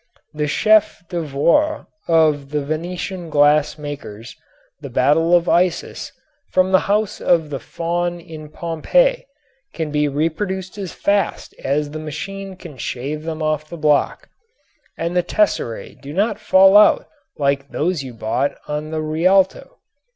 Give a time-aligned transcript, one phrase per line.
[0.33, 4.35] That chef d'oeuvre of the Venetian glass makers,
[4.79, 6.11] the Battle of Isus,
[6.51, 9.27] from the House of the Faun in Pompeii,
[9.75, 14.27] can be reproduced as fast as the machine can shave them off the block.
[14.97, 17.05] And the tesserae do not fall out
[17.37, 19.77] like those you bought on the Rialto.